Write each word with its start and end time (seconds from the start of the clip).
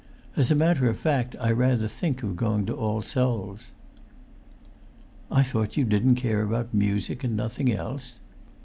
As 0.35 0.49
a 0.49 0.55
matter 0.55 0.89
of 0.89 0.97
fact 0.97 1.35
I 1.39 1.51
rather 1.51 1.87
think 1.87 2.23
of 2.23 2.35
going 2.35 2.65
to 2.65 2.73
All 2.73 3.03
Souls'." 3.03 3.67
"I 5.29 5.43
thought 5.43 5.77
you 5.77 5.85
didn't 5.85 6.15
care 6.15 6.41
about 6.41 6.73
music 6.73 7.23
and 7.23 7.37
nothing 7.37 7.71
else?" 7.71 8.17